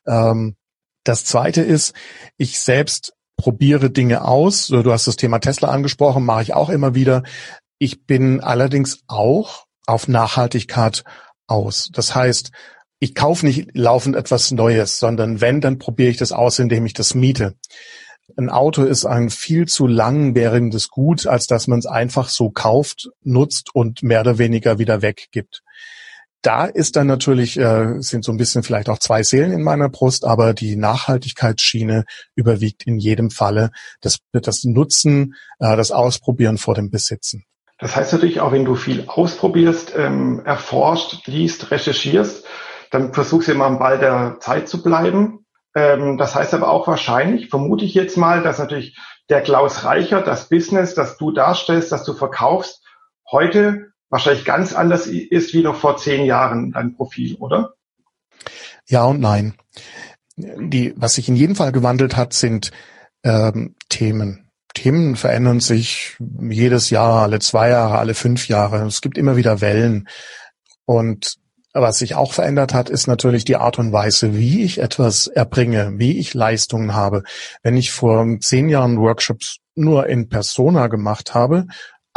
Ähm, 0.07 0.55
das 1.03 1.25
zweite 1.25 1.61
ist, 1.61 1.93
ich 2.37 2.59
selbst 2.59 3.13
probiere 3.37 3.89
Dinge 3.89 4.25
aus. 4.25 4.67
Du 4.67 4.91
hast 4.91 5.07
das 5.07 5.15
Thema 5.15 5.39
Tesla 5.39 5.69
angesprochen, 5.69 6.25
mache 6.25 6.43
ich 6.43 6.53
auch 6.53 6.69
immer 6.69 6.93
wieder. 6.93 7.23
Ich 7.77 8.05
bin 8.05 8.41
allerdings 8.41 8.99
auch 9.07 9.65
auf 9.87 10.07
Nachhaltigkeit 10.07 11.03
aus. 11.47 11.89
Das 11.93 12.13
heißt, 12.13 12.51
ich 12.99 13.15
kaufe 13.15 13.45
nicht 13.45 13.69
laufend 13.73 14.15
etwas 14.15 14.51
Neues, 14.51 14.99
sondern 14.99 15.39
wenn, 15.39 15.61
dann 15.61 15.79
probiere 15.79 16.09
ich 16.09 16.17
das 16.17 16.33
aus, 16.33 16.59
indem 16.59 16.85
ich 16.85 16.93
das 16.93 17.15
miete. 17.15 17.55
Ein 18.37 18.49
Auto 18.49 18.83
ist 18.83 19.05
ein 19.05 19.29
viel 19.29 19.67
zu 19.67 19.87
langwährendes 19.87 20.89
Gut, 20.89 21.27
als 21.27 21.47
dass 21.47 21.67
man 21.67 21.79
es 21.79 21.85
einfach 21.85 22.29
so 22.29 22.49
kauft, 22.49 23.09
nutzt 23.23 23.73
und 23.73 24.03
mehr 24.03 24.21
oder 24.21 24.37
weniger 24.37 24.79
wieder 24.79 25.01
weggibt. 25.01 25.61
Da 26.41 26.65
ist 26.65 26.95
dann 26.95 27.07
natürlich, 27.07 27.59
äh, 27.59 27.99
sind 27.99 28.23
so 28.23 28.31
ein 28.31 28.37
bisschen 28.37 28.63
vielleicht 28.63 28.87
auch 28.87 28.99
zwei 28.99 29.23
Seelen 29.23 29.51
in 29.51 29.61
meiner 29.61 29.89
Brust, 29.89 30.23
aber 30.23 30.53
die 30.53 30.77
Nachhaltigkeitsschiene 30.77 32.05
überwiegt 32.33 32.87
in 32.87 32.97
jedem 32.97 33.29
Falle 33.29 33.71
das, 33.99 34.19
das 34.31 34.63
Nutzen, 34.63 35.35
äh, 35.59 35.75
das 35.75 35.91
Ausprobieren 35.91 36.57
vor 36.57 36.75
dem 36.75 36.91
Besitzen. 36.91 37.43
Das 37.77 37.95
heißt 37.95 38.13
natürlich 38.13 38.39
auch, 38.39 38.53
wenn 38.53 38.65
du 38.65 38.75
viel 38.75 39.05
ausprobierst, 39.07 39.93
ähm, 39.97 40.41
erforscht, 40.45 41.27
liest, 41.27 41.71
recherchierst, 41.71 42.45
dann 42.91 43.13
versuchst 43.13 43.47
du 43.47 43.51
immer 43.53 43.65
am 43.65 43.79
Ball 43.79 43.99
der 43.99 44.37
Zeit 44.39 44.69
zu 44.69 44.81
bleiben. 44.81 45.45
Ähm, 45.75 46.17
das 46.17 46.35
heißt 46.35 46.53
aber 46.53 46.69
auch 46.69 46.87
wahrscheinlich, 46.87 47.49
vermute 47.49 47.85
ich 47.85 47.93
jetzt 47.93 48.17
mal, 48.17 48.43
dass 48.43 48.59
natürlich 48.59 48.97
der 49.29 49.41
Klaus 49.41 49.83
Reicher, 49.83 50.21
das 50.21 50.49
Business, 50.49 50.95
das 50.95 51.17
du 51.17 51.31
darstellst, 51.31 51.91
das 51.91 52.03
du 52.03 52.13
verkaufst, 52.13 52.83
heute 53.29 53.91
wahrscheinlich 54.09 54.45
ganz 54.45 54.73
anders 54.73 55.05
ist 55.05 55.53
wie 55.53 55.61
noch 55.61 55.75
vor 55.75 55.97
zehn 55.97 56.25
Jahren 56.25 56.71
dein 56.71 56.95
Profil, 56.95 57.35
oder? 57.35 57.73
Ja 58.87 59.05
und 59.05 59.19
nein. 59.19 59.53
Die, 60.35 60.93
was 60.95 61.15
sich 61.15 61.29
in 61.29 61.35
jedem 61.35 61.55
Fall 61.55 61.71
gewandelt 61.71 62.15
hat, 62.15 62.33
sind 62.33 62.71
ähm, 63.23 63.75
Themen. 63.89 64.49
Themen 64.73 65.15
verändern 65.15 65.59
sich 65.59 66.15
jedes 66.19 66.89
Jahr, 66.89 67.23
alle 67.23 67.39
zwei 67.39 67.69
Jahre, 67.69 67.99
alle 67.99 68.13
fünf 68.13 68.47
Jahre. 68.47 68.85
Es 68.85 69.01
gibt 69.01 69.17
immer 69.17 69.35
wieder 69.35 69.61
Wellen. 69.61 70.07
Und 70.85 71.35
was 71.81 71.99
sich 71.99 72.15
auch 72.15 72.33
verändert 72.33 72.73
hat, 72.73 72.89
ist 72.89 73.07
natürlich 73.07 73.45
die 73.45 73.55
Art 73.55 73.79
und 73.79 73.91
Weise, 73.91 74.37
wie 74.37 74.63
ich 74.63 74.79
etwas 74.79 75.27
erbringe, 75.27 75.93
wie 75.97 76.17
ich 76.17 76.33
Leistungen 76.33 76.93
habe. 76.93 77.23
Wenn 77.63 77.77
ich 77.77 77.91
vor 77.91 78.25
zehn 78.39 78.69
Jahren 78.69 78.99
Workshops 78.99 79.57
nur 79.75 80.07
in 80.07 80.29
Persona 80.29 80.87
gemacht 80.87 81.33
habe, 81.33 81.65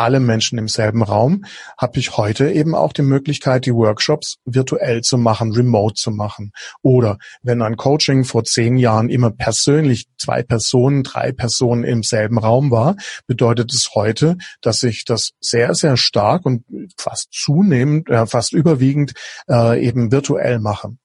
alle 0.03 0.21
Menschen 0.21 0.59
im 0.59 0.67
selben 0.67 1.03
Raum, 1.03 1.45
habe 1.79 1.99
ich 1.99 2.17
heute 2.17 2.51
eben 2.51 2.75
auch 2.75 2.93
die 2.93 3.03
Möglichkeit, 3.03 3.67
die 3.67 3.75
Workshops 3.75 4.39
virtuell 4.45 5.03
zu 5.03 5.17
machen, 5.17 5.53
remote 5.53 5.95
zu 5.95 6.11
machen. 6.11 6.53
Oder 6.83 7.19
wenn 7.43 7.63
ein 7.63 7.77
Coaching 7.77 8.25
vor 8.25 8.43
zehn 8.43 8.77
Jahren 8.77 9.09
immer 9.09 9.31
persönlich 9.31 10.09
zwei 10.19 10.43
Personen, 10.43 11.05
drei 11.05 11.31
Personen 11.31 11.85
im 11.85 12.03
selben 12.03 12.39
Raum 12.39 12.71
war, 12.73 12.97
bedeutet 13.29 13.73
es 13.73 13.91
heute, 13.95 14.37
dass 14.61 14.83
ich 14.83 15.05
das 15.05 15.31
sehr, 15.41 15.75
sehr 15.75 15.97
stark 15.97 16.45
und 16.45 16.65
fast 16.97 17.29
zunehmend, 17.33 18.11
äh, 18.11 18.27
fast 18.27 18.53
überwiegend 18.53 19.13
äh, 19.49 19.81
eben 19.85 20.11
virtuell 20.11 20.59
mache. 20.59 20.97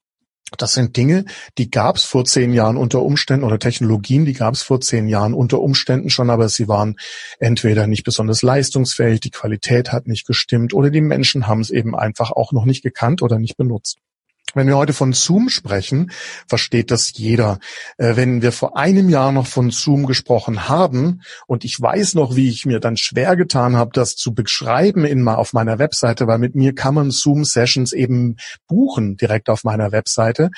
Das 0.55 0.73
sind 0.73 0.95
Dinge, 0.95 1.25
die 1.57 1.69
gab 1.69 1.97
es 1.97 2.05
vor 2.05 2.23
zehn 2.23 2.53
Jahren 2.53 2.77
unter 2.77 3.01
Umständen 3.01 3.45
oder 3.45 3.59
Technologien, 3.59 4.23
die 4.23 4.33
gab 4.33 4.53
es 4.53 4.61
vor 4.61 4.79
zehn 4.79 5.07
Jahren 5.09 5.33
unter 5.33 5.59
Umständen 5.59 6.09
schon, 6.09 6.29
aber 6.29 6.47
sie 6.47 6.69
waren 6.69 6.95
entweder 7.39 7.85
nicht 7.85 8.05
besonders 8.05 8.43
leistungsfähig, 8.43 9.19
die 9.19 9.31
Qualität 9.31 9.91
hat 9.91 10.07
nicht 10.07 10.25
gestimmt 10.25 10.73
oder 10.73 10.89
die 10.89 11.01
Menschen 11.01 11.47
haben 11.47 11.59
es 11.59 11.69
eben 11.69 11.95
einfach 11.95 12.31
auch 12.31 12.53
noch 12.53 12.63
nicht 12.63 12.81
gekannt 12.81 13.21
oder 13.21 13.39
nicht 13.39 13.57
benutzt. 13.57 13.97
Wenn 14.53 14.67
wir 14.67 14.77
heute 14.77 14.93
von 14.93 15.13
Zoom 15.13 15.49
sprechen, 15.49 16.11
versteht 16.47 16.89
das 16.89 17.11
jeder. 17.13 17.59
Äh, 17.97 18.15
wenn 18.15 18.41
wir 18.41 18.51
vor 18.51 18.77
einem 18.77 19.09
Jahr 19.09 19.31
noch 19.31 19.47
von 19.47 19.71
Zoom 19.71 20.05
gesprochen 20.05 20.69
haben 20.69 21.21
und 21.47 21.65
ich 21.65 21.79
weiß 21.79 22.15
noch, 22.15 22.35
wie 22.35 22.49
ich 22.49 22.65
mir 22.65 22.79
dann 22.79 22.97
schwer 22.97 23.35
getan 23.35 23.75
habe, 23.75 23.91
das 23.93 24.15
zu 24.15 24.33
beschreiben 24.33 25.05
in 25.05 25.27
auf 25.27 25.51
meiner 25.51 25.79
Webseite, 25.79 26.27
weil 26.27 26.37
mit 26.37 26.55
mir 26.55 26.73
kann 26.73 26.95
man 26.95 27.11
Zoom 27.11 27.43
Sessions 27.43 27.91
eben 27.91 28.37
buchen 28.67 29.17
direkt 29.17 29.49
auf 29.49 29.65
meiner 29.65 29.91
Webseite, 29.91 30.49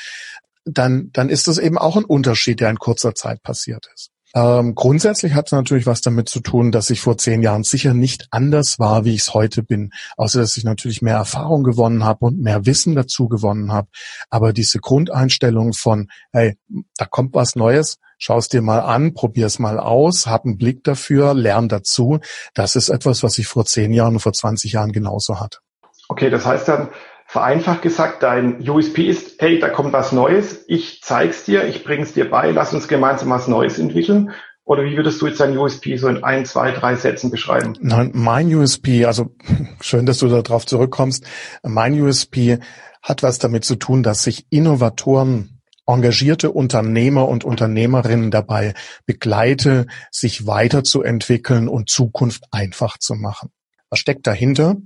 dann, 0.66 1.10
dann 1.12 1.30
ist 1.30 1.48
das 1.48 1.58
eben 1.58 1.78
auch 1.78 1.98
ein 1.98 2.06
Unterschied, 2.06 2.60
der 2.60 2.70
in 2.70 2.78
kurzer 2.78 3.16
Zeit 3.16 3.42
passiert 3.42 3.90
ist. 3.96 4.12
Ähm, 4.36 4.76
grundsätzlich 4.76 5.34
hat 5.34 5.48
es 5.48 5.52
natürlich 5.52 5.86
was 5.86 6.02
damit 6.02 6.30
zu 6.30 6.40
tun, 6.40 6.72
dass 6.72 6.90
ich 6.90 7.02
vor 7.02 7.18
zehn 7.18 7.42
Jahren 7.42 7.64
sicher 7.64 7.94
nicht 7.94 8.28
anders 8.32 8.78
war, 8.78 9.06
wie 9.06 9.16
ich 9.16 9.22
es 9.22 9.34
heute 9.34 9.64
bin. 9.64 9.92
Außer 10.18 10.40
dass 10.40 10.58
ich 10.58 10.64
natürlich 10.64 11.02
mehr 11.02 11.16
Erfahrung 11.16 11.64
gewonnen 11.64 12.04
habe 12.04 12.26
und 12.26 12.40
mehr 12.40 12.66
Wissen 12.66 12.96
dazu 12.96 13.28
gewonnen 13.28 13.72
habe. 13.72 13.88
Aber 14.30 14.54
diese 14.54 14.80
Grundeinstellung 14.80 15.74
von, 15.74 16.10
hey, 16.32 16.58
da 16.98 17.06
kommt 17.06 17.34
was 17.34 17.56
Neues, 17.56 17.98
schau 18.18 18.38
es 18.38 18.50
dir 18.50 18.62
mal 18.62 18.80
an, 18.80 19.14
probier 19.14 19.48
es 19.48 19.58
mal 19.58 19.80
aus, 19.80 20.28
hab 20.28 20.46
einen 20.46 20.58
Blick 20.58 20.84
dafür, 20.84 21.34
lern 21.34 21.68
dazu. 21.68 22.20
Das 22.54 22.76
ist 22.76 22.90
etwas, 22.90 23.24
was 23.24 23.38
ich 23.40 23.48
vor 23.48 23.66
zehn 23.66 23.94
Jahren 23.94 24.16
und 24.16 24.20
vor 24.20 24.34
20 24.34 24.74
Jahren 24.74 24.92
genauso 24.92 25.40
hatte. 25.40 25.60
Okay, 26.08 26.30
das 26.30 26.46
heißt 26.46 26.68
dann, 26.68 26.90
vereinfacht 27.30 27.84
gesagt, 27.84 28.24
dein 28.24 28.68
USP 28.68 29.04
ist, 29.04 29.40
hey, 29.40 29.60
da 29.60 29.70
kommt 29.70 29.94
was 29.94 30.12
Neues, 30.12 30.66
ich 30.68 31.04
zeig's 31.04 31.44
dir, 31.44 31.68
ich 31.68 31.84
bring's 31.84 32.14
dir 32.14 32.28
bei, 32.28 32.50
lass 32.50 32.74
uns 32.74 32.88
gemeinsam 32.88 33.30
was 33.30 33.48
Neues 33.48 33.78
entwickeln. 33.78 34.32
Oder 34.64 34.84
wie 34.84 34.98
würdest 34.98 35.22
du 35.22 35.28
jetzt 35.28 35.40
dein 35.40 35.56
USP 35.56 35.96
so 35.98 36.08
in 36.08 36.24
ein, 36.24 36.46
zwei, 36.46 36.72
drei 36.72 36.96
Sätzen 36.96 37.30
beschreiben? 37.30 37.74
Nein, 37.82 38.10
mein 38.16 38.52
USP, 38.54 39.06
also 39.06 39.36
schön, 39.82 40.08
dass 40.08 40.18
du 40.18 40.28
darauf 40.28 40.66
zurückkommst. 40.66 41.24
Mein 41.62 42.02
USP 42.02 42.58
hat 43.04 43.22
was 43.22 43.38
damit 43.38 43.64
zu 43.64 43.76
tun, 43.76 44.02
dass 44.02 44.24
sich 44.24 44.48
Innovatoren 44.50 45.62
engagierte 45.86 46.50
Unternehmer 46.52 47.28
und 47.28 47.44
Unternehmerinnen 47.44 48.32
dabei 48.32 48.74
begleite, 49.06 49.86
sich 50.10 50.48
weiterzuentwickeln 50.48 51.68
und 51.68 51.90
Zukunft 51.90 52.46
einfach 52.50 52.98
zu 52.98 53.14
machen. 53.14 53.52
Was 53.92 54.00
steckt 54.00 54.26
dahinter? 54.26 54.78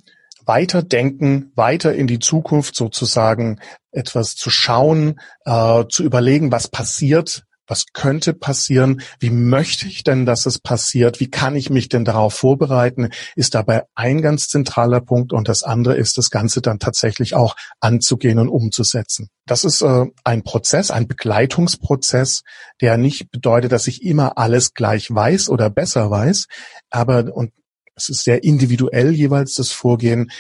Weiter 0.46 0.84
denken, 0.84 1.52
weiter 1.56 1.94
in 1.94 2.08
die 2.08 2.20
Zukunft 2.20 2.76
sozusagen 2.76 3.60
etwas 3.92 4.36
zu 4.36 4.50
schauen, 4.50 5.20
äh, 5.46 5.86
zu 5.90 6.04
überlegen, 6.04 6.52
was 6.52 6.68
passiert, 6.68 7.44
was 7.68 7.86
könnte 7.94 8.34
passieren, 8.34 9.02
wie 9.20 9.30
möchte 9.30 9.88
ich 9.88 10.04
denn, 10.04 10.26
dass 10.26 10.46
es 10.46 10.60
passiert, 10.60 11.20
wie 11.20 11.30
kann 11.30 11.56
ich 11.56 11.70
mich 11.70 11.90
denn 11.90 12.06
darauf 12.06 12.34
vorbereiten, 12.34 13.10
ist 13.36 13.56
dabei 13.56 13.84
ein 13.96 14.22
ganz 14.22 14.48
zentraler 14.48 15.00
Punkt 15.00 15.34
und 15.34 15.48
das 15.48 15.64
andere 15.64 15.96
ist, 15.96 16.18
das 16.18 16.30
Ganze 16.30 16.62
dann 16.62 16.80
tatsächlich 16.80 17.36
auch 17.36 17.56
anzugehen 17.80 18.40
und 18.40 18.50
umzusetzen. 18.50 19.30
Das 19.46 19.64
ist 19.64 19.82
äh, 19.82 20.06
ein 20.24 20.44
Prozess, 20.44 20.92
ein 20.92 21.08
Begleitungsprozess, 21.08 22.44
der 22.82 22.98
nicht 22.98 23.32
bedeutet, 23.32 23.72
dass 23.72 23.88
ich 23.88 24.04
immer 24.04 24.38
alles 24.38 24.74
gleich 24.74 25.10
weiß 25.10 25.50
oder 25.50 25.70
besser 25.70 26.10
weiß, 26.12 26.48
aber 26.90 27.34
und 27.34 27.52
es 27.96 28.10
ist 28.10 28.24
sehr 28.24 28.44
individuell 28.44 29.12
jeweils 29.12 29.56
das 29.56 29.72
Vorgehen, 29.72 30.32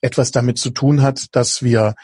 etwas 0.00 0.30
damit 0.30 0.58
zu 0.58 0.70
tun 0.70 1.02
hat, 1.02 1.34
dass 1.34 1.62
wir 1.62 1.94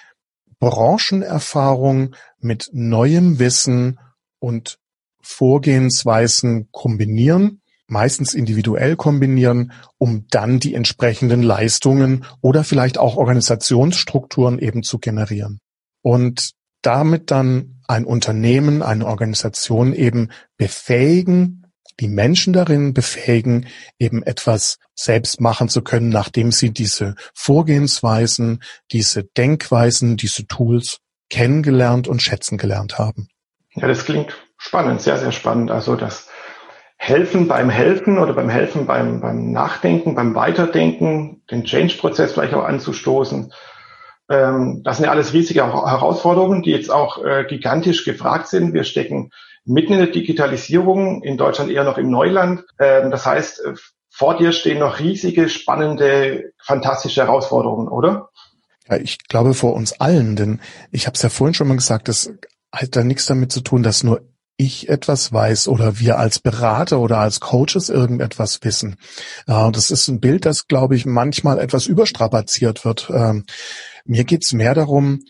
Branchenerfahrung 0.59 2.15
mit 2.39 2.71
neuem 2.73 3.39
Wissen 3.39 3.99
und 4.39 4.79
Vorgehensweisen 5.23 6.69
kombinieren, 6.73 7.61
meistens 7.87 8.35
individuell 8.35 8.97
kombinieren, 8.97 9.73
um 9.99 10.27
dann 10.31 10.61
die 10.61 10.75
entsprechenden 10.75 11.43
Leistungen 11.43 12.25
oder 12.41 12.65
vielleicht 12.65 12.99
auch 12.99 13.17
Organisationsstrukturen 13.17 14.59
eben 14.59 14.83
zu 14.83 14.99
generieren. 14.99 15.61
Und 16.03 16.53
damit 16.83 17.31
dann 17.31 17.83
ein 17.87 18.05
Unternehmen, 18.05 18.83
eine 18.83 19.07
Organisation 19.07 19.93
eben 19.93 20.31
befähigen, 20.57 21.60
die 22.01 22.09
Menschen 22.09 22.53
darin 22.53 22.95
befähigen, 22.95 23.67
eben 23.99 24.23
etwas 24.23 24.79
selbst 24.95 25.41
machen 25.41 25.69
zu 25.69 25.83
können, 25.83 26.09
nachdem 26.09 26.51
sie 26.51 26.71
diese 26.71 27.15
Vorgehensweisen, 27.35 28.63
diese 28.91 29.25
Denkweisen, 29.25 30.17
diese 30.17 30.47
Tools 30.47 30.99
kennengelernt 31.29 32.09
und 32.09 32.23
schätzen 32.23 32.59
gelernt 32.59 32.99
haben. 32.99 33.29
Ja, 33.75 33.87
das 33.87 34.05
klingt 34.05 34.37
spannend, 34.57 35.01
sehr, 35.01 35.19
sehr 35.19 35.33
spannend. 35.33 35.71
Also 35.71 35.95
das 35.95 36.29
helfen 36.97 37.49
beim 37.49 37.71
Helfen 37.71 38.19
oder 38.19 38.35
beim 38.35 38.51
Helfen 38.51 38.87
beim, 38.87 39.21
beim 39.21 39.53
Nachdenken, 39.53 40.15
beim 40.15 40.35
Weiterdenken, 40.35 41.43
den 41.51 41.65
Change-Prozess 41.65 42.33
vielleicht 42.33 42.53
auch 42.53 42.65
anzustoßen. 42.65 43.53
Ähm, 44.29 44.83
das 44.85 44.97
sind 44.97 45.07
ja 45.07 45.11
alles 45.11 45.33
riesige 45.33 45.65
Herausforderungen, 45.65 46.63
die 46.63 46.73
jetzt 46.73 46.91
auch 46.91 47.25
äh, 47.25 47.45
gigantisch 47.49 48.05
gefragt 48.05 48.49
sind. 48.49 48.75
Wir 48.75 48.85
stecken 48.85 49.31
mitten 49.65 49.93
in 49.93 49.99
der 49.99 50.09
Digitalisierung, 50.09 51.23
in 51.23 51.37
Deutschland 51.37 51.71
eher 51.71 51.85
noch 51.85 51.99
im 51.99 52.11
Neuland. 52.11 52.65
Ähm, 52.79 53.11
das 53.11 53.27
heißt, 53.27 53.65
äh, 53.65 53.75
vor 54.11 54.37
dir 54.37 54.53
stehen 54.53 54.79
noch 54.79 54.99
riesige, 54.99 55.49
spannende, 55.49 56.53
fantastische 56.63 57.23
Herausforderungen, 57.23 57.89
oder? 57.89 58.31
Ja, 58.89 58.97
ich 58.97 59.19
glaube 59.29 59.55
vor 59.55 59.75
uns 59.75 60.01
allen, 60.01 60.37
denn 60.37 60.61
ich 60.91 61.07
habe 61.07 61.15
es 61.15 61.23
ja 61.23 61.29
vorhin 61.29 61.55
schon 61.55 61.69
mal 61.69 61.77
gesagt, 61.77 62.09
das 62.09 62.33
hat 62.73 62.97
da 62.97 63.05
nichts 63.05 63.27
damit 63.27 63.53
zu 63.53 63.61
tun, 63.61 63.83
dass 63.83 64.03
nur 64.03 64.23
ich 64.57 64.91
etwas 64.91 65.33
weiß 65.33 65.69
oder 65.69 66.01
wir 66.01 66.19
als 66.19 66.39
Berater 66.39 66.99
oder 67.01 67.19
als 67.19 67.41
Coaches 67.41 67.89
irgendetwas 67.89 68.63
wissen. 68.63 68.97
Das 69.47 69.91
ist 69.91 70.07
ein 70.09 70.21
Bild, 70.21 70.45
das, 70.45 70.69
glaube 70.69 70.97
ich, 70.97 71.07
manchmal 71.07 71.59
etwas 71.59 71.87
überstrapaziert 71.87 72.85
wird. 72.85 73.11
Ähm, 73.11 73.47
mir 74.05 74.25
geht's 74.25 74.53
mehr 74.53 74.75
darum, 74.75 75.21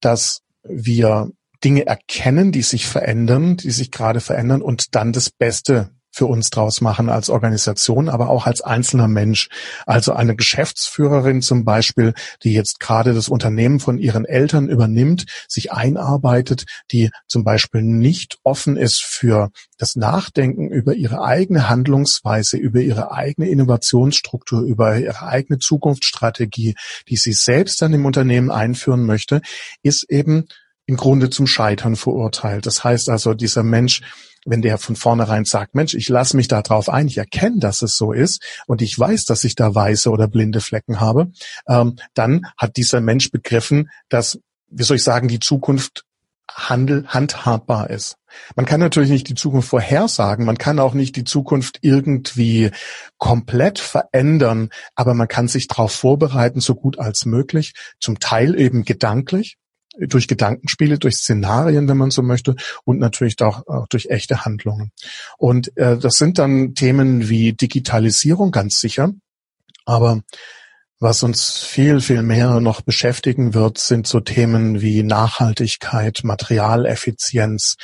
dass 0.00 0.42
wir 0.64 1.30
Dinge 1.64 1.86
erkennen, 1.86 2.52
die 2.52 2.62
sich 2.62 2.86
verändern, 2.86 3.56
die 3.56 3.70
sich 3.70 3.90
gerade 3.90 4.20
verändern 4.20 4.62
und 4.62 4.94
dann 4.94 5.12
das 5.12 5.30
Beste 5.30 5.90
für 6.12 6.26
uns 6.26 6.50
draus 6.50 6.80
machen 6.80 7.08
als 7.08 7.30
Organisation, 7.30 8.08
aber 8.08 8.30
auch 8.30 8.46
als 8.46 8.60
einzelner 8.60 9.08
Mensch. 9.08 9.48
Also 9.86 10.12
eine 10.12 10.34
Geschäftsführerin 10.34 11.40
zum 11.40 11.64
Beispiel, 11.64 12.14
die 12.42 12.52
jetzt 12.52 12.80
gerade 12.80 13.14
das 13.14 13.28
Unternehmen 13.28 13.80
von 13.80 13.98
ihren 13.98 14.24
Eltern 14.24 14.68
übernimmt, 14.68 15.26
sich 15.48 15.72
einarbeitet, 15.72 16.64
die 16.90 17.10
zum 17.28 17.44
Beispiel 17.44 17.82
nicht 17.82 18.38
offen 18.42 18.76
ist 18.76 19.02
für 19.02 19.50
das 19.78 19.96
Nachdenken 19.96 20.68
über 20.68 20.94
ihre 20.94 21.22
eigene 21.22 21.68
Handlungsweise, 21.68 22.56
über 22.56 22.80
ihre 22.80 23.12
eigene 23.12 23.48
Innovationsstruktur, 23.48 24.62
über 24.62 24.98
ihre 24.98 25.22
eigene 25.22 25.58
Zukunftsstrategie, 25.58 26.74
die 27.08 27.16
sie 27.16 27.32
selbst 27.32 27.80
dann 27.82 27.94
im 27.94 28.04
Unternehmen 28.04 28.50
einführen 28.50 29.06
möchte, 29.06 29.42
ist 29.82 30.10
eben 30.10 30.46
im 30.90 30.96
Grunde 30.96 31.30
zum 31.30 31.46
Scheitern 31.46 31.94
verurteilt. 31.94 32.66
Das 32.66 32.82
heißt 32.84 33.08
also, 33.08 33.32
dieser 33.32 33.62
Mensch 33.62 34.02
wenn 34.46 34.62
der 34.62 34.78
von 34.78 34.96
vornherein 34.96 35.44
sagt, 35.44 35.74
Mensch, 35.74 35.92
ich 35.92 36.08
lasse 36.08 36.34
mich 36.34 36.48
da 36.48 36.62
drauf 36.62 36.88
ein, 36.88 37.08
ich 37.08 37.18
erkenne, 37.18 37.58
dass 37.58 37.82
es 37.82 37.98
so 37.98 38.12
ist 38.12 38.42
und 38.66 38.80
ich 38.80 38.98
weiß, 38.98 39.26
dass 39.26 39.44
ich 39.44 39.54
da 39.54 39.74
weiße 39.74 40.08
oder 40.08 40.28
blinde 40.28 40.62
Flecken 40.62 40.98
habe, 40.98 41.30
ähm, 41.68 41.96
dann 42.14 42.46
hat 42.56 42.76
dieser 42.76 43.02
Mensch 43.02 43.30
begriffen, 43.30 43.90
dass, 44.08 44.40
wie 44.68 44.82
soll 44.82 44.96
ich 44.96 45.04
sagen, 45.04 45.28
die 45.28 45.40
Zukunft 45.40 46.06
Handel 46.50 47.06
handhabbar 47.06 47.90
ist. 47.90 48.16
Man 48.56 48.66
kann 48.66 48.80
natürlich 48.80 49.10
nicht 49.10 49.28
die 49.28 49.34
Zukunft 49.34 49.68
vorhersagen, 49.68 50.44
man 50.44 50.58
kann 50.58 50.78
auch 50.78 50.94
nicht 50.94 51.16
die 51.16 51.24
Zukunft 51.24 51.78
irgendwie 51.82 52.70
komplett 53.18 53.78
verändern, 53.78 54.70
aber 54.94 55.14
man 55.14 55.28
kann 55.28 55.48
sich 55.48 55.68
darauf 55.68 55.92
vorbereiten, 55.92 56.60
so 56.60 56.74
gut 56.74 56.98
als 56.98 57.26
möglich, 57.26 57.74
zum 58.00 58.20
Teil 58.20 58.58
eben 58.58 58.84
gedanklich, 58.84 59.58
durch 60.08 60.28
Gedankenspiele, 60.28 60.98
durch 60.98 61.16
Szenarien, 61.16 61.88
wenn 61.88 61.96
man 61.96 62.10
so 62.10 62.22
möchte, 62.22 62.56
und 62.84 62.98
natürlich 62.98 63.40
auch, 63.40 63.66
auch 63.66 63.86
durch 63.88 64.06
echte 64.06 64.44
Handlungen. 64.44 64.92
Und 65.38 65.76
äh, 65.76 65.98
das 65.98 66.14
sind 66.14 66.38
dann 66.38 66.74
Themen 66.74 67.28
wie 67.28 67.52
Digitalisierung 67.52 68.50
ganz 68.50 68.80
sicher, 68.80 69.12
aber 69.84 70.22
was 71.02 71.22
uns 71.22 71.58
viel, 71.60 72.00
viel 72.00 72.22
mehr 72.22 72.60
noch 72.60 72.82
beschäftigen 72.82 73.54
wird, 73.54 73.78
sind 73.78 74.06
so 74.06 74.20
Themen 74.20 74.82
wie 74.82 75.02
Nachhaltigkeit, 75.02 76.20
Materialeffizienz, 76.24 77.76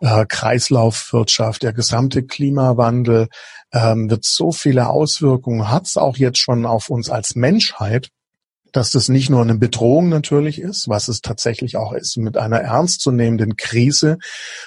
äh, 0.00 0.26
Kreislaufwirtschaft, 0.26 1.62
der 1.62 1.72
gesamte 1.72 2.24
Klimawandel 2.24 3.28
ähm, 3.72 4.10
wird 4.10 4.24
so 4.24 4.50
viele 4.50 4.88
Auswirkungen, 4.88 5.70
hat 5.70 5.86
es 5.86 5.96
auch 5.96 6.16
jetzt 6.16 6.38
schon 6.38 6.66
auf 6.66 6.90
uns 6.90 7.10
als 7.10 7.36
Menschheit, 7.36 8.08
dass 8.74 8.90
das 8.90 9.08
nicht 9.08 9.30
nur 9.30 9.40
eine 9.40 9.54
Bedrohung 9.54 10.08
natürlich 10.08 10.60
ist, 10.60 10.88
was 10.88 11.06
es 11.06 11.20
tatsächlich 11.20 11.76
auch 11.76 11.92
ist, 11.92 12.16
mit 12.16 12.36
einer 12.36 12.58
ernstzunehmenden 12.58 13.56
Krise 13.56 14.18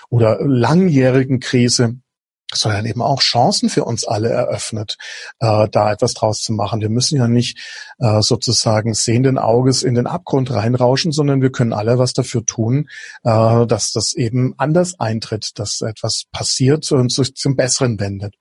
oder 0.09 0.39
langjährigen 0.41 1.41
Krise, 1.41 1.95
sondern 2.53 2.85
eben 2.85 3.01
auch 3.01 3.21
Chancen 3.21 3.67
für 3.69 3.83
uns 3.83 4.07
alle 4.07 4.29
eröffnet, 4.29 4.95
äh, 5.39 5.67
da 5.69 5.91
etwas 5.91 6.13
draus 6.13 6.39
zu 6.41 6.53
machen. 6.53 6.79
Wir 6.79 6.89
müssen 6.89 7.17
ja 7.17 7.27
nicht 7.27 7.59
äh, 7.99 8.21
sozusagen 8.21 8.93
sehenden 8.93 9.37
Auges 9.37 9.83
in 9.83 9.95
den 9.95 10.07
Abgrund 10.07 10.51
reinrauschen, 10.51 11.11
sondern 11.11 11.41
wir 11.41 11.51
können 11.51 11.73
alle 11.73 11.97
was 11.97 12.13
dafür 12.13 12.45
tun, 12.45 12.87
äh, 13.25 13.65
dass 13.67 13.91
das 13.91 14.13
eben 14.13 14.53
anders 14.57 14.97
eintritt, 14.97 15.51
dass 15.59 15.81
etwas 15.81 16.23
passiert 16.31 16.89
und 16.93 17.11
sich 17.11 17.35
zum 17.35 17.57
Besseren 17.57 17.99
wendet. 17.99 18.35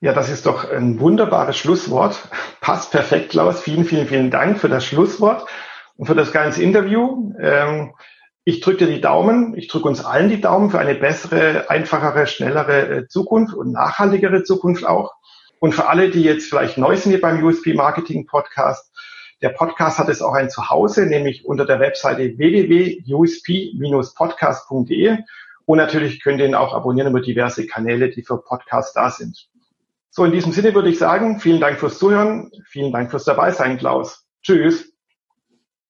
Ja, 0.00 0.12
das 0.12 0.30
ist 0.30 0.46
doch 0.46 0.70
ein 0.70 1.00
wunderbares 1.00 1.56
Schlusswort. 1.56 2.28
Passt 2.60 2.92
perfekt, 2.92 3.30
Klaus. 3.30 3.60
Vielen, 3.60 3.84
vielen, 3.84 4.06
vielen 4.06 4.30
Dank 4.30 4.58
für 4.58 4.68
das 4.68 4.84
Schlusswort 4.84 5.44
und 5.96 6.06
für 6.06 6.14
das 6.14 6.30
ganze 6.30 6.62
Interview. 6.62 7.32
Ähm, 7.40 7.94
ich 8.44 8.60
drücke 8.60 8.86
dir 8.86 8.94
die 8.94 9.00
Daumen. 9.00 9.56
Ich 9.56 9.66
drücke 9.66 9.88
uns 9.88 10.04
allen 10.04 10.28
die 10.28 10.40
Daumen 10.40 10.70
für 10.70 10.78
eine 10.78 10.94
bessere, 10.94 11.68
einfachere, 11.68 12.28
schnellere 12.28 12.88
äh, 12.88 13.08
Zukunft 13.08 13.54
und 13.54 13.72
nachhaltigere 13.72 14.44
Zukunft 14.44 14.86
auch. 14.86 15.14
Und 15.58 15.74
für 15.74 15.88
alle, 15.88 16.10
die 16.10 16.22
jetzt 16.22 16.48
vielleicht 16.48 16.78
neu 16.78 16.94
sind 16.96 17.10
hier 17.10 17.20
beim 17.20 17.42
USP 17.42 17.74
Marketing 17.74 18.26
Podcast, 18.26 18.92
der 19.42 19.48
Podcast 19.50 19.98
hat 19.98 20.08
es 20.08 20.22
auch 20.22 20.34
ein 20.34 20.50
Zuhause, 20.50 21.06
nämlich 21.06 21.44
unter 21.44 21.64
der 21.64 21.80
Webseite 21.80 22.38
www.usp-podcast.de. 22.38 25.18
Und 25.64 25.78
natürlich 25.78 26.22
könnt 26.22 26.38
ihr 26.40 26.46
ihn 26.46 26.54
auch 26.54 26.72
abonnieren 26.72 27.10
über 27.10 27.20
diverse 27.20 27.66
Kanäle, 27.66 28.10
die 28.10 28.22
für 28.22 28.38
Podcasts 28.38 28.92
da 28.94 29.10
sind. 29.10 29.48
So, 30.10 30.24
in 30.24 30.32
diesem 30.32 30.52
Sinne 30.52 30.74
würde 30.74 30.88
ich 30.88 30.98
sagen, 30.98 31.38
vielen 31.38 31.60
Dank 31.60 31.78
fürs 31.78 31.98
Zuhören, 31.98 32.50
vielen 32.66 32.92
Dank 32.92 33.10
fürs 33.10 33.24
Dabeisein, 33.24 33.78
Klaus. 33.78 34.26
Tschüss. 34.42 34.87